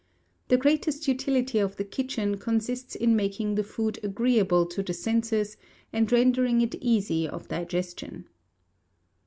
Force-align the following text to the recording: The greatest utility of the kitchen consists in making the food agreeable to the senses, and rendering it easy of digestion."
The 0.47 0.57
greatest 0.57 1.07
utility 1.07 1.59
of 1.59 1.75
the 1.75 1.83
kitchen 1.83 2.39
consists 2.39 2.95
in 2.95 3.15
making 3.15 3.53
the 3.53 3.63
food 3.63 3.99
agreeable 4.01 4.65
to 4.65 4.81
the 4.81 4.95
senses, 4.95 5.57
and 5.93 6.11
rendering 6.11 6.59
it 6.61 6.73
easy 6.81 7.27
of 7.29 7.47
digestion." 7.49 8.25